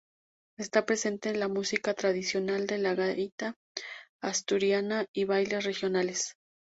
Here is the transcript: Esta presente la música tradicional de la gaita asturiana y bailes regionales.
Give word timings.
Esta 0.57 0.87
presente 0.87 1.35
la 1.35 1.47
música 1.47 1.93
tradicional 1.93 2.65
de 2.65 2.79
la 2.79 2.95
gaita 2.95 3.53
asturiana 4.19 5.05
y 5.13 5.25
bailes 5.25 5.63
regionales. 5.63 6.33